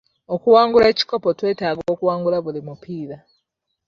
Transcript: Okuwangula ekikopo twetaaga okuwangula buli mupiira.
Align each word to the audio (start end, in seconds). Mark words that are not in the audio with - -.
Okuwangula 0.35 0.85
ekikopo 0.93 1.29
twetaaga 1.37 1.83
okuwangula 1.93 2.37
buli 2.45 2.61
mupiira. 2.67 3.17